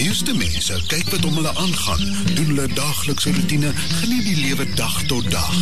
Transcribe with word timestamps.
meeste 0.00 0.32
mense 0.34 0.76
kyk 0.88 1.08
wat 1.12 1.24
om 1.28 1.34
hulle 1.36 1.50
aangaan, 1.60 2.04
doen 2.34 2.46
hulle 2.52 2.66
daaglikse 2.72 3.32
roetine, 3.36 3.72
geniet 4.00 4.24
die 4.24 4.36
lewe 4.36 4.64
dag 4.74 5.02
tot 5.10 5.26
dag. 5.30 5.56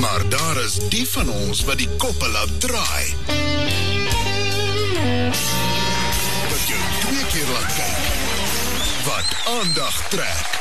Maar 0.00 0.24
daar 0.28 0.62
is 0.64 0.78
die 0.88 1.04
van 1.08 1.28
ons 1.28 1.64
wat 1.68 1.78
die 1.82 1.88
koppe 2.00 2.28
laat 2.32 2.54
draai. 2.64 3.04
Wat 6.48 6.64
jou 6.70 6.80
twee 7.02 7.26
keer 7.34 7.52
laat 7.52 7.76
kyk. 7.76 8.00
Wat 9.04 9.36
aandag 9.58 10.00
trek. 10.14 10.56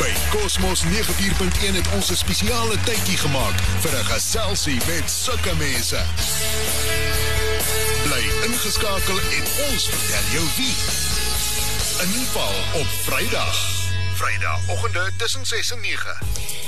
By 0.00 0.12
Cosmos 0.32 0.86
94.1 0.88 1.76
het 1.76 1.92
ons 1.98 2.08
'n 2.10 2.16
spesiale 2.24 2.80
tydjie 2.88 3.20
gemaak 3.20 3.60
vir 3.84 4.00
'n 4.00 4.04
geselsie 4.14 4.80
met 4.88 5.10
sulke 5.10 5.54
mense. 5.60 7.31
Bly 8.12 8.28
ingeskakel 8.44 9.20
en 9.36 9.46
ons 9.70 9.84
vertel 9.88 10.26
jou 10.34 10.42
wie. 10.58 10.72
Inval 12.04 12.58
op 12.80 12.90
Vrydag. 13.06 13.60
Vrydagoggende 14.18 15.04
tussen 15.16 15.46
6 15.46 15.70
en 15.72 15.80
9. 15.80 16.16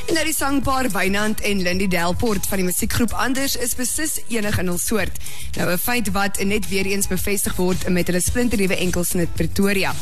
En 0.06 0.16
nou 0.16 0.24
die 0.24 0.34
sangpaar 0.34 0.88
Wynand 0.94 1.40
en 1.40 1.60
Lindy 1.62 1.88
Delport 1.88 2.46
van 2.48 2.62
die 2.62 2.64
musiekgroep 2.64 3.12
Anders 3.12 3.58
is 3.60 3.76
beslis 3.76 4.22
enig 4.32 4.56
in 4.62 4.72
hul 4.72 4.80
soort. 4.80 5.20
Nou 5.58 5.68
'n 5.72 5.78
feit 5.78 6.08
wat 6.16 6.40
net 6.44 6.68
weer 6.68 6.86
eens 6.86 7.12
bevestig 7.12 7.56
word 7.60 7.88
met 7.88 8.06
hulle 8.06 8.20
splinternuwe 8.20 8.76
enkelsnit 8.76 9.34
Pretoria. 9.34 9.92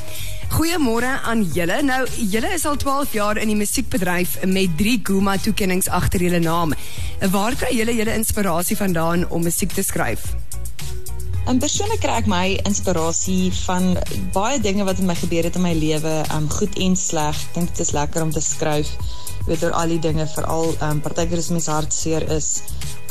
Goeiemôre 0.48 1.10
aan 1.22 1.42
julle. 1.42 1.82
Nou, 1.82 2.06
julle 2.30 2.52
is 2.52 2.66
al 2.66 2.76
12 2.76 3.12
jaar 3.12 3.36
in 3.36 3.48
die 3.48 3.56
musiekbedryf 3.56 4.38
met 4.46 4.78
3 4.78 5.00
Guma 5.02 5.36
toekenninge 5.38 5.90
agter 5.90 6.22
julle 6.22 6.38
naam. 6.38 6.72
Waar 7.30 7.54
kry 7.54 7.76
julle 7.76 7.94
julle 7.94 8.14
inspirasie 8.14 8.76
vandaan 8.76 9.28
om 9.28 9.42
musiek 9.42 9.72
te 9.72 9.82
skryf? 9.82 10.20
En 11.52 11.58
persoonlik 11.60 12.00
kry 12.00 12.14
ek 12.16 12.28
my 12.32 12.46
inspirasie 12.64 13.50
van 13.66 13.90
baie 14.32 14.56
dinge 14.64 14.86
wat 14.88 15.02
met 15.02 15.10
my 15.10 15.16
gebeur 15.18 15.44
het 15.44 15.58
in 15.58 15.64
my 15.66 15.74
lewe, 15.76 16.12
um 16.32 16.46
goed 16.48 16.78
en 16.80 16.94
sleg. 16.96 17.36
Ek 17.36 17.58
dink 17.58 17.74
dit 17.74 17.82
is 17.84 17.90
lekker 17.92 18.24
om 18.24 18.30
te 18.32 18.40
skryf. 18.40 18.88
Weet 19.44 19.66
oor 19.66 19.76
al 19.76 19.92
die 19.92 19.98
dinge, 20.00 20.24
veral 20.32 20.72
um 20.86 21.02
partykeer 21.04 21.42
as 21.42 21.50
mens 21.52 21.68
hartseer 21.68 22.24
is, 22.32 22.48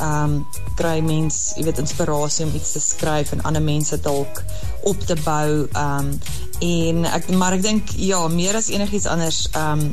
um 0.02 0.40
kry 0.74 0.96
mens, 1.06 1.52
jy 1.54 1.68
weet, 1.68 1.84
inspirasie 1.84 2.48
om 2.48 2.56
iets 2.58 2.74
te 2.74 2.82
skryf 2.82 3.30
en 3.36 3.44
ander 3.46 3.62
mense 3.62 4.00
dalk 4.02 4.42
op 4.90 5.06
te 5.06 5.14
bou. 5.22 5.68
Um 5.78 6.10
en 6.66 7.06
ek 7.12 7.30
maar 7.38 7.54
ek 7.60 7.62
dink 7.68 7.94
ja, 7.94 8.24
meer 8.26 8.58
as 8.58 8.72
enigiets 8.74 9.06
anders 9.06 9.44
um 9.54 9.92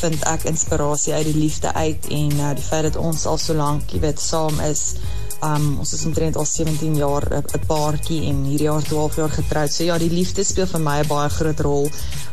vind 0.00 0.24
ek 0.32 0.48
inspirasie 0.48 1.12
uit 1.12 1.28
die 1.28 1.36
liefde 1.36 1.70
uit 1.76 2.08
en 2.08 2.38
uh, 2.40 2.54
die 2.56 2.64
feit 2.64 2.88
dat 2.88 2.96
ons 2.98 3.26
al 3.28 3.36
so 3.38 3.54
lank, 3.54 3.92
jy 3.92 4.00
weet, 4.02 4.22
saam 4.22 4.56
is 4.64 4.94
Um, 5.42 5.78
ons 5.82 5.92
is 5.96 6.04
omtrent 6.06 6.36
al 6.38 6.46
17 6.46 6.96
jaar 6.96 7.24
een 7.32 7.64
paarkie 7.66 8.20
en 8.30 8.44
hierdie 8.46 8.68
jaar 8.68 8.82
12 8.86 9.16
jaar 9.16 9.32
getrouwd. 9.32 9.72
So 9.74 9.84
ja, 9.88 9.96
die 9.98 10.10
liefde 10.12 10.44
speel 10.46 10.68
vir 10.70 10.82
my 10.84 11.00
een 11.00 11.10
baie 11.10 11.32
groot 11.34 11.62
rol 11.66 11.88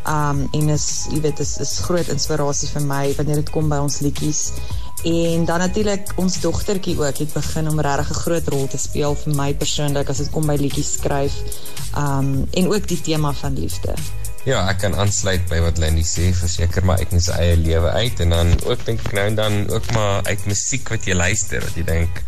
um, 0.05 0.43
en 0.53 0.69
is, 0.69 0.85
jy 1.09 1.23
weet, 1.23 1.41
is, 1.41 1.55
is 1.63 1.79
groot 1.87 2.11
inspiratie 2.13 2.69
vir 2.69 2.85
my 2.85 3.01
wanneer 3.17 3.41
het 3.41 3.49
kom 3.55 3.71
by 3.71 3.81
ons 3.81 3.97
liekies. 4.05 4.43
En 5.09 5.45
dan 5.45 5.63
natuurlijk 5.65 6.13
ons 6.21 6.37
dochterkie 6.43 6.99
ook 6.99 7.17
het 7.17 7.33
begin 7.33 7.69
om 7.71 7.81
rarig 7.81 8.09
een 8.09 8.21
groot 8.21 8.47
rol 8.53 8.67
te 8.67 8.77
speel 8.77 9.17
vir 9.23 9.35
my 9.35 9.53
persoonlijk 9.57 10.09
as 10.13 10.21
het 10.21 10.29
kom 10.29 10.45
by 10.45 10.59
liekies 10.59 10.93
skryf 10.99 11.41
um, 11.97 12.45
en 12.51 12.69
ook 12.69 12.87
die 12.87 13.01
thema 13.01 13.33
van 13.41 13.57
liefde. 13.57 13.95
Ja, 14.45 14.61
ek 14.71 14.83
kan 14.85 14.95
aansluit 14.95 15.49
by 15.49 15.59
wat 15.65 15.81
Lindy 15.81 16.05
sê, 16.07 16.29
verseker 16.35 16.85
maar 16.85 17.01
uit 17.01 17.11
my 17.15 17.19
sy 17.23 17.35
eie 17.41 17.57
lewe 17.59 17.89
uit 17.91 18.21
en 18.23 18.37
dan 18.37 18.53
ook 18.69 18.85
denk 18.85 19.01
ek 19.07 19.17
nou 19.17 19.25
en 19.31 19.35
dan 19.39 19.57
ook 19.73 19.89
maar 19.97 20.21
uit 20.29 20.45
muziek 20.45 20.93
wat 20.93 21.09
jy 21.09 21.17
luister, 21.17 21.63
wat 21.65 21.75
jy 21.75 21.83
denk, 21.89 22.21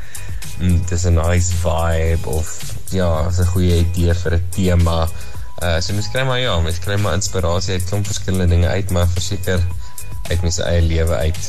mm, 0.61 0.79
het 0.81 0.91
is 0.91 1.03
een 1.03 1.19
nice 1.19 1.51
vibe 1.63 2.29
of 2.29 2.55
ja, 2.89 3.27
is 3.29 3.37
een 3.37 3.53
goeie 3.55 3.77
idee 3.83 4.13
vir 4.23 4.37
een 4.37 4.49
thema 4.55 5.03
uh, 5.61 5.77
so 5.81 5.93
mys 5.93 6.09
kry 6.11 6.23
maar 6.27 6.39
ja, 6.41 6.55
mys 6.63 6.79
kry 6.81 6.97
maar 7.01 7.17
inspiratie 7.17 7.77
uit 7.77 7.87
klomp 7.89 8.09
verskillende 8.09 8.55
dinge 8.55 8.67
uit, 8.67 8.91
maar 8.95 9.09
verseker 9.13 9.61
uit 10.29 10.43
my 10.43 10.51
sy 10.53 10.65
eie 10.65 10.83
lewe 10.85 11.17
uit. 11.27 11.41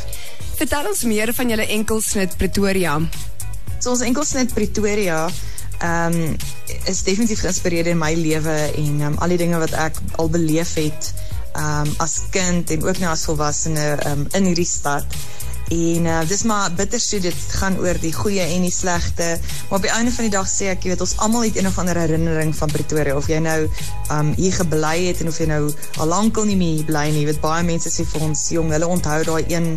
Vertel 0.59 0.91
ons 0.91 1.05
meer 1.09 1.33
van 1.35 1.53
julle 1.53 1.67
enkelsnit 1.77 2.37
Pretoria. 2.41 2.99
So 3.79 3.95
ons 3.95 4.05
enkelsnit 4.07 4.55
Pretoria 4.55 5.25
um, 5.83 6.19
is 6.91 7.03
definitief 7.07 7.43
geïnspireerd 7.43 7.93
in 7.93 8.01
my 8.01 8.13
lewe 8.19 8.57
en 8.71 9.05
um, 9.09 9.19
al 9.19 9.35
die 9.35 9.41
dinge 9.45 9.61
wat 9.63 9.75
ek 9.89 10.01
al 10.23 10.31
beleef 10.33 10.77
het 10.79 11.13
um, 11.59 11.89
as 12.03 12.21
kind 12.35 12.71
en 12.75 12.85
ook 12.87 13.01
nou 13.03 13.13
as 13.13 13.27
volwassene 13.29 13.87
um, 14.11 14.27
in 14.39 14.51
hierdie 14.53 14.69
stad 14.69 15.19
en 15.73 16.07
uh, 16.07 16.21
dis 16.29 16.43
maar 16.49 16.73
bitter 16.77 17.01
so, 17.01 17.21
dit 17.23 17.45
gaan 17.57 17.79
oor 17.81 17.97
die 18.03 18.13
goeie 18.13 18.45
en 18.45 18.65
die 18.67 18.73
slechte, 18.73 19.29
maar 19.69 19.79
op 19.79 19.87
die 19.87 19.93
einde 19.95 20.13
van 20.13 20.27
die 20.29 20.35
dag 20.35 20.49
sê 20.51 20.69
ek, 20.73 20.85
jy 20.85 20.93
weet, 20.93 21.05
ons 21.05 21.15
allemaal 21.19 21.47
het 21.47 21.59
een 21.59 21.69
of 21.71 21.79
andere 21.81 22.05
herinnering 22.05 22.53
van 22.57 22.73
Pretoria, 22.73 23.17
of 23.17 23.29
jy 23.31 23.39
nou 23.43 23.59
um, 24.13 24.33
hier 24.37 24.53
geblei 24.57 25.09
het, 25.09 25.23
en 25.25 25.33
of 25.33 25.39
jy 25.41 25.49
nou 25.49 25.63
al 26.03 26.11
lang 26.11 26.33
kon 26.37 26.51
nie 26.51 26.59
meer 26.61 26.81
hier 26.81 26.89
blei 26.89 27.07
nie, 27.11 27.23
jy 27.23 27.31
weet, 27.31 27.41
baie 27.45 27.65
mense 27.67 27.93
sê 27.93 28.05
vir 28.09 28.27
ons, 28.29 28.43
jong, 28.57 28.73
hulle 28.75 28.91
onthou 28.97 29.19
daar 29.31 29.47
een, 29.49 29.71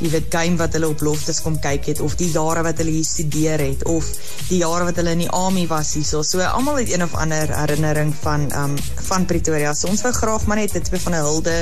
jy 0.00 0.12
weet, 0.14 0.30
game 0.32 0.60
wat 0.60 0.78
hulle 0.78 0.90
op 0.94 1.04
loftes 1.04 1.42
kom 1.44 1.58
kyk 1.62 1.90
het, 1.92 2.00
of 2.04 2.16
die 2.20 2.30
jare 2.32 2.64
wat 2.64 2.80
hulle 2.80 2.96
hier 2.96 3.08
studeer 3.08 3.66
het, 3.66 3.84
of 3.90 4.08
die 4.48 4.62
jare 4.62 4.88
wat 4.88 5.02
hulle 5.02 5.12
in 5.18 5.26
die 5.26 5.32
army 5.34 5.66
was 5.70 5.92
hier, 5.98 6.08
so, 6.08 6.40
allemaal 6.40 6.80
het 6.80 6.94
een 6.94 7.04
of 7.04 7.14
ander 7.20 7.52
herinnering 7.52 8.14
van, 8.22 8.48
um, 8.56 8.78
van 9.10 9.28
Pretoria, 9.28 9.76
so 9.76 9.92
ons 9.92 10.06
wil 10.06 10.16
graag 10.16 10.48
maar 10.48 10.62
net 10.62 10.72
dit 10.78 10.92
van 10.94 11.12
een 11.12 11.28
hulde 11.28 11.60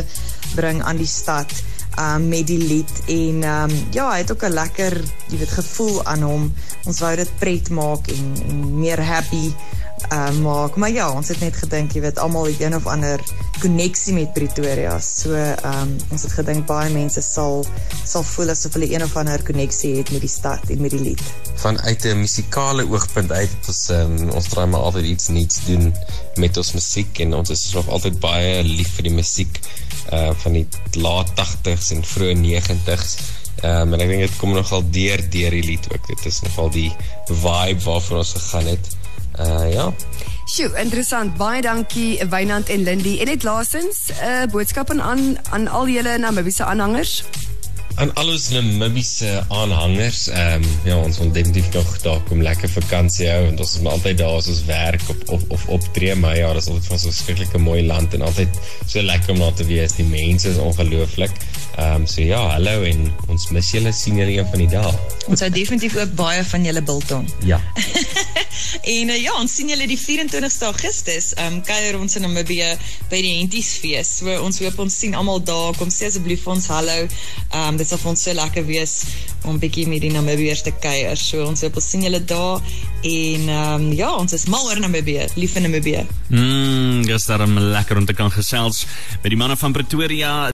bring 0.55 0.83
aan 0.85 1.01
die 1.01 1.09
stad, 1.09 1.51
um, 2.01 2.29
met 2.29 2.47
die 2.47 2.61
lied 2.61 2.93
en 3.07 3.43
um, 3.43 3.75
ja, 3.91 4.09
hy 4.11 4.23
het 4.23 4.33
ook 4.33 4.43
een 4.43 4.57
lekker 4.57 4.97
jy 5.29 5.39
weet, 5.39 5.55
gevoel 5.59 6.05
aan 6.05 6.23
hom. 6.23 6.49
Ons 6.87 7.01
wou 7.05 7.13
dit 7.17 7.33
pret 7.39 7.71
maak 7.71 8.09
en, 8.13 8.35
en 8.49 8.65
meer 8.81 9.03
happy 9.03 9.53
uh, 10.11 10.31
maak, 10.43 10.77
maar 10.77 10.91
ja, 10.91 11.07
ons 11.13 11.29
het 11.29 11.41
net 11.41 11.57
gedink, 11.57 11.95
jy 11.95 12.03
weet, 12.05 12.19
allemaal 12.19 12.51
het 12.51 12.61
een 12.61 12.75
of 12.77 12.87
ander 12.91 13.21
connectie 13.61 14.15
met 14.17 14.33
Pretoria, 14.35 14.97
so 15.01 15.35
um, 15.37 15.93
ons 16.11 16.25
het 16.27 16.35
gedink, 16.35 16.67
baie 16.67 16.91
mense 16.95 17.23
sal 17.23 17.63
sal 18.05 18.25
voel 18.27 18.51
asof 18.55 18.75
hulle 18.79 18.89
een 18.91 19.05
of 19.05 19.17
ander 19.17 19.43
connectie 19.47 19.95
het 19.97 20.11
met 20.11 20.25
die 20.25 20.31
stad 20.31 20.71
en 20.71 20.81
met 20.83 20.95
die 20.95 21.01
lied. 21.01 21.23
Vanuit 21.63 22.05
een 22.05 22.21
muzikale 22.21 22.87
oogpunt 22.89 23.33
uit, 23.33 23.59
ons, 23.67 23.83
um, 23.95 24.17
ons 24.31 24.49
draai 24.55 24.67
maar 24.73 24.89
altyd 24.89 25.13
iets 25.13 25.29
niets 25.29 25.61
doen 25.69 25.93
met 26.41 26.57
ons 26.57 26.73
muziek 26.75 27.23
en 27.25 27.37
ons 27.39 27.53
is 27.55 27.69
nog 27.77 27.89
altyd 27.89 28.19
baie 28.23 28.63
lief 28.67 28.97
vir 28.97 29.11
die 29.11 29.15
muziek 29.15 29.61
uh, 30.13 30.33
van 30.43 30.59
die 30.59 30.67
laat 30.99 31.31
80s 31.39 31.93
en 31.97 32.05
vroeg 32.05 32.35
90s 32.43 33.15
um, 33.63 33.93
en 33.95 34.01
ek 34.01 34.09
denk 34.09 34.25
het 34.27 34.41
kom 34.41 34.57
nogal 34.57 34.85
deur 34.95 35.23
deur 35.31 35.57
die 35.59 35.65
lied 35.67 35.87
ook, 35.93 36.07
dit 36.11 36.27
is 36.31 36.41
nogal 36.47 36.73
die 36.75 36.91
vibe 37.29 37.85
waarvoor 37.85 38.23
ons 38.25 38.35
gegaan 38.39 38.73
het 38.73 38.91
uh, 39.47 39.73
ja. 39.73 39.93
Sjoe, 40.53 40.73
interessant, 40.77 41.37
baie 41.39 41.63
dankie 41.63 42.19
Wijnand 42.29 42.69
en 42.69 42.83
Lindy. 42.83 43.19
En 43.23 43.29
het 43.31 43.43
laasens 43.43 44.11
uh, 44.11 44.43
boodskap 44.51 44.91
aan, 44.91 45.39
aan 45.51 45.69
al 45.69 45.89
jylle 45.89 46.19
Namibiese 46.19 46.65
aanhangers? 46.65 47.23
Aan 48.01 48.13
al 48.21 48.29
ons 48.33 48.49
Namibiese 48.53 49.45
aanhangers 49.49 50.27
um, 50.33 50.65
ja, 50.85 50.97
ons 50.97 51.19
wil 51.21 51.33
definitief 51.33 51.69
nog 51.75 51.91
daar 52.05 52.21
kom 52.29 52.43
lekker 52.43 52.71
vakantie 52.73 53.29
hou, 53.29 53.43
want 53.47 53.61
ons 53.61 53.75
is 53.77 53.85
maar 53.85 53.97
altyd 53.99 54.19
daar 54.21 54.39
as 54.41 54.49
ons 54.53 54.63
werk 54.69 55.05
op, 55.13 55.23
op, 55.37 55.45
of 55.57 55.67
optree, 55.77 56.15
maar 56.17 56.37
ja, 56.37 56.53
dat 56.53 56.63
is 56.63 56.69
altyd 56.73 56.89
van 56.91 57.03
so'n 57.05 57.17
skrikkelike 57.17 57.61
mooi 57.63 57.85
land, 57.87 58.17
en 58.17 58.25
altyd 58.29 58.61
so 58.87 59.03
lekker 59.05 59.35
om 59.37 59.43
daar 59.45 59.57
te 59.61 59.69
wees, 59.69 59.97
die 60.01 60.09
mense 60.09 60.49
is 60.53 60.61
ongelooflik, 60.61 61.37
um, 61.81 62.07
so 62.09 62.25
ja, 62.25 62.41
hallo, 62.55 62.81
en 62.89 63.09
ons 63.29 63.49
mis 63.53 63.73
julle, 63.77 63.93
sien 63.93 64.21
julle 64.21 64.41
een 64.41 64.53
van 64.53 64.65
die 64.65 64.73
dag. 64.73 64.97
Ons 65.29 65.45
hou 65.45 65.53
definitief 65.53 65.97
ook 66.01 66.17
baie 66.17 66.45
van 66.49 66.65
julle 66.71 66.85
biltong. 66.93 67.29
Ja. 67.45 67.61
en 68.83 69.13
uh, 69.13 69.19
ja, 69.19 69.35
ons 69.41 69.53
sien 69.57 69.71
julle 69.73 69.87
die 69.91 69.99
24ste 70.01 70.69
augustus, 70.69 71.33
um, 71.43 71.61
keier 71.67 71.99
ons 72.01 72.17
in 72.19 72.27
Namibie 72.27 72.73
by 73.11 73.21
die 73.25 73.37
Hentiesfeest, 73.41 74.23
so 74.23 74.39
ons 74.43 74.61
hoop 74.63 74.81
ons 74.85 74.99
sien 75.05 75.17
allemaal 75.17 75.43
daar, 75.49 75.77
kom 75.79 75.93
sê 75.93 76.11
asblief 76.11 76.47
ons 76.51 76.69
hallo, 76.73 77.07
um, 77.59 77.79
dit 77.81 77.89
sal 77.89 78.01
vir 78.03 78.13
ons 78.15 78.27
so 78.29 78.37
lekker 78.37 78.67
wees 78.69 78.97
om 79.49 79.59
bykie 79.63 79.89
met 79.91 80.03
die 80.05 80.13
Namibiers 80.15 80.63
te 80.67 80.73
keier. 80.83 81.19
So 81.19 81.47
ons 81.47 81.65
hoop 81.65 81.79
ons 81.81 81.89
sien 81.95 82.05
julle 82.07 82.21
daar 82.23 82.63
en 83.03 83.49
um, 83.51 83.89
ja, 83.97 84.13
ons 84.15 84.35
is 84.37 84.47
mal 84.53 84.67
oor 84.69 84.81
Namibie, 84.83 85.21
lief 85.39 85.57
in 85.59 85.67
Namibie. 85.67 86.05
Mmm, 86.31 87.09
is 87.13 87.27
daarom 87.29 87.59
lekker 87.59 87.99
om 88.01 88.07
te 88.09 88.15
kan 88.17 88.31
gesels 88.33 88.85
met 89.23 89.31
die 89.33 89.39
manne 89.39 89.57
van 89.61 89.75
Pretoria. 89.75 90.51